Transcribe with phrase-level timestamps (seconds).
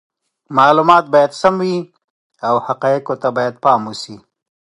[0.57, 1.77] معلومات باید سم وي
[2.47, 4.15] او حقایقو ته باید پام وشي.